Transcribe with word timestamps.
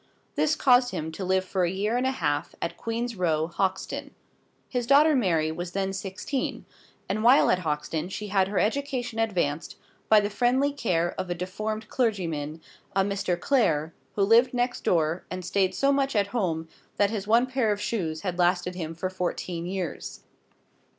This 0.33 0.55
caused 0.55 0.89
him 0.89 1.11
to 1.11 1.23
live 1.23 1.45
for 1.45 1.63
a 1.63 1.69
year 1.69 1.95
and 1.95 2.07
a 2.07 2.11
half 2.11 2.55
at 2.59 2.75
Queen's 2.75 3.15
Row, 3.15 3.45
Hoxton. 3.45 4.15
His 4.67 4.87
daughter 4.87 5.15
Mary 5.15 5.51
was 5.51 5.73
then 5.73 5.93
sixteen; 5.93 6.65
and 7.07 7.23
while 7.23 7.51
at 7.51 7.59
Hoxton 7.59 8.09
she 8.09 8.29
had 8.29 8.47
her 8.47 8.57
education 8.57 9.19
advanced 9.19 9.75
by 10.09 10.19
the 10.19 10.31
friendly 10.31 10.71
care 10.73 11.13
of 11.19 11.29
a 11.29 11.35
deformed 11.35 11.87
clergyman 11.87 12.63
a 12.95 13.03
Mr. 13.03 13.39
Clare 13.39 13.93
who 14.15 14.23
lived 14.23 14.55
next 14.55 14.83
door, 14.83 15.23
and 15.29 15.45
stayed 15.45 15.75
so 15.75 15.91
much 15.91 16.15
at 16.15 16.25
home 16.33 16.67
that 16.97 17.11
his 17.11 17.27
one 17.27 17.45
pair 17.45 17.71
of 17.71 17.79
shoes 17.79 18.21
had 18.21 18.39
lasted 18.39 18.73
him 18.73 18.95
for 18.95 19.07
fourteen 19.11 19.67
years. 19.67 20.21